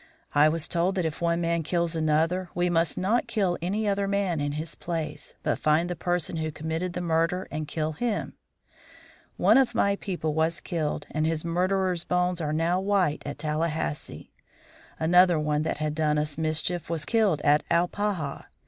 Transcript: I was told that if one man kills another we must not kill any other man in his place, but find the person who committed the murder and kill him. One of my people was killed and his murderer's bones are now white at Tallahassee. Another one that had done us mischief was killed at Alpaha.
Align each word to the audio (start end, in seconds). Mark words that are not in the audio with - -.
I 0.33 0.49
was 0.49 0.67
told 0.67 0.95
that 0.95 1.05
if 1.05 1.21
one 1.21 1.41
man 1.41 1.61
kills 1.61 1.95
another 1.95 2.49
we 2.55 2.71
must 2.71 2.97
not 2.97 3.27
kill 3.27 3.55
any 3.61 3.87
other 3.87 4.07
man 4.07 4.41
in 4.41 4.53
his 4.53 4.73
place, 4.73 5.35
but 5.43 5.59
find 5.59 5.91
the 5.91 5.95
person 5.95 6.37
who 6.37 6.49
committed 6.51 6.93
the 6.93 7.01
murder 7.01 7.47
and 7.51 7.67
kill 7.67 7.91
him. 7.91 8.33
One 9.37 9.59
of 9.59 9.75
my 9.75 9.95
people 9.95 10.33
was 10.33 10.59
killed 10.59 11.05
and 11.11 11.27
his 11.27 11.45
murderer's 11.45 12.03
bones 12.03 12.41
are 12.41 12.51
now 12.51 12.79
white 12.79 13.21
at 13.27 13.37
Tallahassee. 13.37 14.31
Another 14.99 15.39
one 15.39 15.61
that 15.61 15.77
had 15.77 15.93
done 15.93 16.17
us 16.17 16.35
mischief 16.35 16.89
was 16.89 17.05
killed 17.05 17.39
at 17.41 17.61
Alpaha. 17.69 18.45